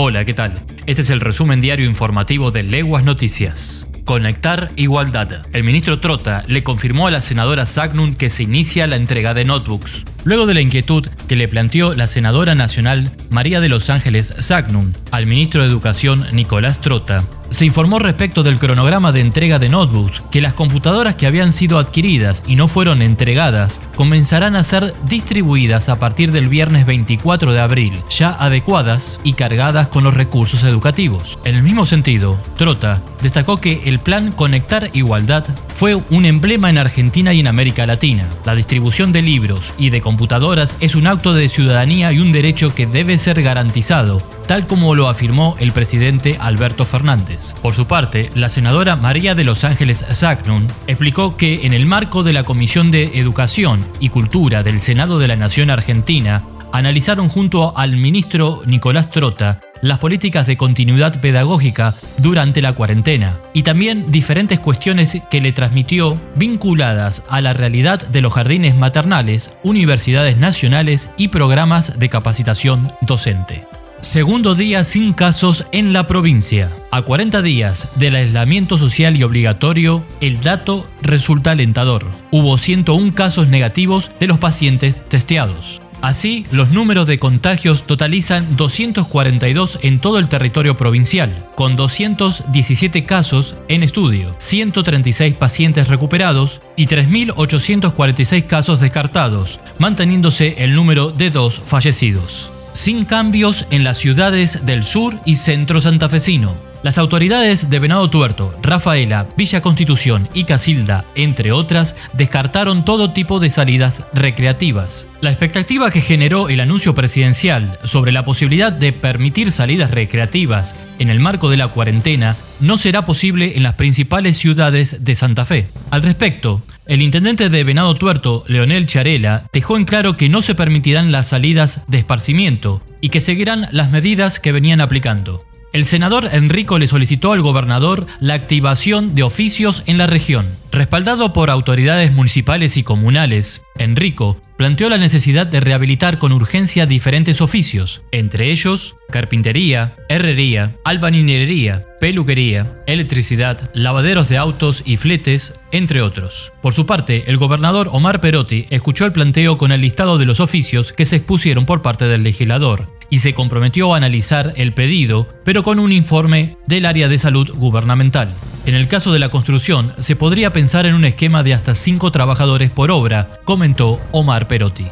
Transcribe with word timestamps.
Hola, 0.00 0.24
¿qué 0.24 0.32
tal? 0.32 0.62
Este 0.86 1.02
es 1.02 1.10
el 1.10 1.18
resumen 1.18 1.60
diario 1.60 1.84
informativo 1.84 2.52
de 2.52 2.62
Leguas 2.62 3.02
Noticias. 3.02 3.88
Conectar 4.04 4.70
igualdad. 4.76 5.44
El 5.52 5.64
ministro 5.64 5.98
Trota 5.98 6.44
le 6.46 6.62
confirmó 6.62 7.08
a 7.08 7.10
la 7.10 7.20
senadora 7.20 7.66
Sagnun 7.66 8.14
que 8.14 8.30
se 8.30 8.44
inicia 8.44 8.86
la 8.86 8.94
entrega 8.94 9.34
de 9.34 9.44
notebooks. 9.44 10.04
Luego 10.24 10.46
de 10.46 10.54
la 10.54 10.60
inquietud 10.60 11.06
que 11.26 11.36
le 11.36 11.48
planteó 11.48 11.94
la 11.94 12.06
senadora 12.06 12.54
nacional 12.54 13.10
María 13.30 13.60
de 13.60 13.68
Los 13.68 13.90
Ángeles 13.90 14.32
Sagnun 14.40 14.94
al 15.10 15.26
ministro 15.26 15.62
de 15.62 15.68
Educación 15.68 16.26
Nicolás 16.32 16.80
Trota, 16.80 17.24
se 17.50 17.64
informó 17.64 17.98
respecto 17.98 18.42
del 18.42 18.58
cronograma 18.58 19.12
de 19.12 19.20
entrega 19.20 19.58
de 19.58 19.68
notebooks 19.68 20.22
que 20.30 20.40
las 20.40 20.54
computadoras 20.54 21.14
que 21.14 21.26
habían 21.26 21.52
sido 21.52 21.78
adquiridas 21.78 22.42
y 22.46 22.56
no 22.56 22.68
fueron 22.68 23.00
entregadas 23.00 23.80
comenzarán 23.96 24.54
a 24.54 24.64
ser 24.64 24.92
distribuidas 25.06 25.88
a 25.88 25.98
partir 25.98 26.30
del 26.30 26.48
viernes 26.48 26.84
24 26.84 27.52
de 27.52 27.60
abril, 27.60 27.92
ya 28.10 28.30
adecuadas 28.30 29.18
y 29.24 29.32
cargadas 29.32 29.88
con 29.88 30.04
los 30.04 30.14
recursos 30.14 30.62
educativos. 30.62 31.38
En 31.44 31.56
el 31.56 31.62
mismo 31.62 31.86
sentido, 31.86 32.38
Trota 32.54 33.02
destacó 33.22 33.56
que 33.56 33.82
el 33.86 33.98
plan 33.98 34.32
Conectar 34.32 34.90
Igualdad 34.92 35.44
fue 35.74 35.94
un 35.94 36.24
emblema 36.24 36.70
en 36.70 36.78
Argentina 36.78 37.32
y 37.32 37.40
en 37.40 37.46
América 37.46 37.86
Latina. 37.86 38.28
La 38.44 38.54
distribución 38.54 39.12
de 39.12 39.22
libros 39.22 39.72
y 39.78 39.90
de 39.90 40.00
computadoras 40.08 40.74
es 40.80 40.94
un 40.94 41.06
acto 41.06 41.34
de 41.34 41.50
ciudadanía 41.50 42.10
y 42.14 42.20
un 42.20 42.32
derecho 42.32 42.74
que 42.74 42.86
debe 42.86 43.18
ser 43.18 43.42
garantizado 43.42 44.22
tal 44.46 44.66
como 44.66 44.94
lo 44.94 45.08
afirmó 45.08 45.54
el 45.60 45.72
presidente 45.72 46.38
Alberto 46.40 46.86
Fernández. 46.86 47.52
Por 47.60 47.74
su 47.74 47.86
parte, 47.86 48.30
la 48.34 48.48
senadora 48.48 48.96
María 48.96 49.34
de 49.34 49.44
Los 49.44 49.64
Ángeles 49.64 50.02
Zagnun 50.10 50.66
explicó 50.86 51.36
que 51.36 51.66
en 51.66 51.74
el 51.74 51.84
marco 51.84 52.22
de 52.22 52.32
la 52.32 52.44
Comisión 52.44 52.90
de 52.90 53.18
Educación 53.20 53.84
y 54.00 54.08
Cultura 54.08 54.62
del 54.62 54.80
Senado 54.80 55.18
de 55.18 55.28
la 55.28 55.36
Nación 55.36 55.68
Argentina, 55.68 56.42
analizaron 56.72 57.28
junto 57.28 57.76
al 57.76 57.96
ministro 57.96 58.62
Nicolás 58.64 59.10
Trota 59.10 59.60
las 59.82 59.98
políticas 59.98 60.46
de 60.46 60.56
continuidad 60.56 61.20
pedagógica 61.20 61.94
durante 62.18 62.62
la 62.62 62.72
cuarentena 62.72 63.36
y 63.52 63.62
también 63.62 64.10
diferentes 64.10 64.58
cuestiones 64.58 65.20
que 65.30 65.40
le 65.40 65.52
transmitió 65.52 66.20
vinculadas 66.36 67.22
a 67.28 67.40
la 67.40 67.54
realidad 67.54 68.06
de 68.06 68.20
los 68.20 68.34
jardines 68.34 68.76
maternales, 68.76 69.56
universidades 69.62 70.36
nacionales 70.36 71.10
y 71.16 71.28
programas 71.28 71.98
de 71.98 72.08
capacitación 72.08 72.92
docente. 73.02 73.66
Segundo 74.00 74.54
día 74.54 74.84
sin 74.84 75.12
casos 75.12 75.66
en 75.72 75.92
la 75.92 76.06
provincia. 76.06 76.70
A 76.92 77.02
40 77.02 77.42
días 77.42 77.88
del 77.96 78.14
aislamiento 78.14 78.78
social 78.78 79.16
y 79.16 79.24
obligatorio, 79.24 80.04
el 80.20 80.40
dato 80.40 80.88
resulta 81.02 81.50
alentador. 81.50 82.06
Hubo 82.30 82.56
101 82.58 83.12
casos 83.14 83.48
negativos 83.48 84.12
de 84.20 84.28
los 84.28 84.38
pacientes 84.38 85.02
testeados. 85.08 85.82
Así, 86.00 86.46
los 86.52 86.70
números 86.70 87.06
de 87.06 87.18
contagios 87.18 87.86
totalizan 87.86 88.56
242 88.56 89.80
en 89.82 89.98
todo 89.98 90.18
el 90.18 90.28
territorio 90.28 90.76
provincial, 90.76 91.48
con 91.54 91.76
217 91.76 93.04
casos 93.04 93.54
en 93.68 93.82
estudio, 93.82 94.34
136 94.38 95.34
pacientes 95.34 95.88
recuperados 95.88 96.60
y 96.76 96.86
3.846 96.86 98.46
casos 98.46 98.80
descartados, 98.80 99.60
manteniéndose 99.78 100.56
el 100.58 100.74
número 100.74 101.10
de 101.10 101.30
dos 101.30 101.60
fallecidos 101.64 102.50
sin 102.78 103.04
cambios 103.04 103.66
en 103.70 103.82
las 103.82 103.98
ciudades 103.98 104.64
del 104.64 104.84
sur 104.84 105.18
y 105.24 105.34
centro 105.34 105.80
santafesino. 105.80 106.67
Las 106.82 106.96
autoridades 106.96 107.70
de 107.70 107.78
Venado 107.80 108.08
Tuerto, 108.08 108.54
Rafaela, 108.62 109.26
Villa 109.36 109.60
Constitución 109.60 110.28
y 110.32 110.44
Casilda, 110.44 111.04
entre 111.16 111.50
otras, 111.50 111.96
descartaron 112.12 112.84
todo 112.84 113.10
tipo 113.10 113.40
de 113.40 113.50
salidas 113.50 114.04
recreativas. 114.12 115.06
La 115.20 115.30
expectativa 115.30 115.90
que 115.90 116.00
generó 116.00 116.48
el 116.48 116.60
anuncio 116.60 116.94
presidencial 116.94 117.78
sobre 117.82 118.12
la 118.12 118.24
posibilidad 118.24 118.72
de 118.72 118.92
permitir 118.92 119.50
salidas 119.50 119.90
recreativas 119.90 120.76
en 121.00 121.10
el 121.10 121.18
marco 121.18 121.50
de 121.50 121.56
la 121.56 121.66
cuarentena 121.68 122.36
no 122.60 122.78
será 122.78 123.04
posible 123.04 123.56
en 123.56 123.64
las 123.64 123.74
principales 123.74 124.38
ciudades 124.38 125.04
de 125.04 125.16
Santa 125.16 125.44
Fe. 125.44 125.66
Al 125.90 126.02
respecto, 126.02 126.62
el 126.86 127.02
intendente 127.02 127.48
de 127.48 127.64
Venado 127.64 127.96
Tuerto, 127.96 128.44
Leonel 128.46 128.86
Charela, 128.86 129.44
dejó 129.52 129.76
en 129.76 129.84
claro 129.84 130.16
que 130.16 130.28
no 130.28 130.42
se 130.42 130.54
permitirán 130.54 131.10
las 131.10 131.28
salidas 131.28 131.82
de 131.88 131.98
esparcimiento 131.98 132.82
y 133.00 133.08
que 133.08 133.20
seguirán 133.20 133.66
las 133.72 133.90
medidas 133.90 134.38
que 134.38 134.52
venían 134.52 134.80
aplicando. 134.80 135.47
El 135.72 135.84
senador 135.84 136.30
Enrico 136.32 136.78
le 136.78 136.88
solicitó 136.88 137.32
al 137.32 137.42
gobernador 137.42 138.06
la 138.20 138.34
activación 138.34 139.14
de 139.14 139.22
oficios 139.22 139.82
en 139.86 139.98
la 139.98 140.06
región. 140.06 140.46
Respaldado 140.72 141.32
por 141.32 141.50
autoridades 141.50 142.12
municipales 142.12 142.76
y 142.78 142.82
comunales, 142.82 143.60
Enrico 143.78 144.40
planteó 144.56 144.88
la 144.88 144.98
necesidad 144.98 145.46
de 145.46 145.60
rehabilitar 145.60 146.18
con 146.18 146.32
urgencia 146.32 146.86
diferentes 146.86 147.40
oficios, 147.40 148.02
entre 148.12 148.50
ellos 148.50 148.96
carpintería, 149.10 149.94
herrería, 150.08 150.74
albanilería, 150.84 151.84
peluquería, 152.00 152.82
electricidad, 152.86 153.70
lavaderos 153.72 154.28
de 154.28 154.36
autos 154.36 154.82
y 154.84 154.96
fletes, 154.96 155.54
entre 155.70 156.02
otros. 156.02 156.52
Por 156.62 156.74
su 156.74 156.86
parte, 156.86 157.24
el 157.26 157.36
gobernador 157.36 157.88
Omar 157.92 158.20
Perotti 158.20 158.66
escuchó 158.70 159.04
el 159.04 159.12
planteo 159.12 159.58
con 159.58 159.70
el 159.72 159.80
listado 159.80 160.18
de 160.18 160.26
los 160.26 160.40
oficios 160.40 160.92
que 160.92 161.06
se 161.06 161.16
expusieron 161.16 161.66
por 161.66 161.82
parte 161.82 162.06
del 162.06 162.22
legislador 162.22 162.97
y 163.10 163.18
se 163.18 163.34
comprometió 163.34 163.92
a 163.92 163.96
analizar 163.96 164.52
el 164.56 164.72
pedido, 164.72 165.28
pero 165.44 165.62
con 165.62 165.78
un 165.78 165.92
informe 165.92 166.56
del 166.66 166.86
área 166.86 167.08
de 167.08 167.18
salud 167.18 167.50
gubernamental. 167.54 168.32
En 168.66 168.74
el 168.74 168.88
caso 168.88 169.12
de 169.12 169.18
la 169.18 169.30
construcción, 169.30 169.94
se 169.98 170.16
podría 170.16 170.52
pensar 170.52 170.86
en 170.86 170.94
un 170.94 171.04
esquema 171.04 171.42
de 171.42 171.54
hasta 171.54 171.74
5 171.74 172.12
trabajadores 172.12 172.70
por 172.70 172.90
obra, 172.90 173.40
comentó 173.44 174.00
Omar 174.12 174.48
Perotti. 174.48 174.86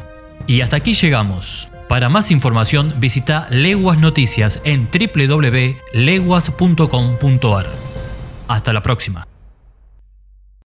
Y 0.47 0.61
hasta 0.61 0.77
aquí 0.77 0.93
llegamos. 0.93 1.67
Para 1.87 2.09
más 2.09 2.31
información 2.31 2.95
visita 2.97 3.47
Leguas 3.49 3.99
Noticias 3.99 4.61
en 4.65 4.89
www.leguas.com.ar. 4.91 7.71
Hasta 8.47 8.73
la 8.73 8.81
próxima. 8.81 9.36